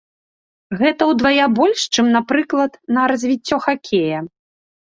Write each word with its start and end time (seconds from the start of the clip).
Гэта 0.79 1.01
ўдвая 1.11 1.45
больш, 1.59 1.79
чым, 1.93 2.05
напрыклад, 2.17 2.71
на 2.99 3.07
развіццё 3.13 3.57
хакея. 3.67 4.19